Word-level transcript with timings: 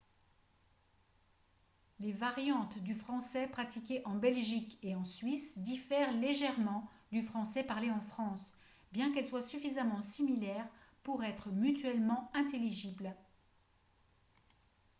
les 1.99 2.11
variantes 2.13 2.75
du 2.79 2.95
français 2.95 3.45
pratiquées 3.45 4.01
en 4.05 4.15
belgique 4.15 4.79
et 4.81 4.95
en 4.95 5.05
suisse 5.05 5.55
diffèrent 5.59 6.11
légèrement 6.13 6.89
du 7.11 7.21
français 7.21 7.63
parlé 7.63 7.91
en 7.91 8.01
france 8.01 8.57
bien 8.91 9.13
qu'elles 9.13 9.27
soient 9.27 9.43
suffisamment 9.43 10.01
similaires 10.01 10.67
pour 11.03 11.23
être 11.23 11.49
mutuellement 11.51 12.31
intelligibles 12.33 13.15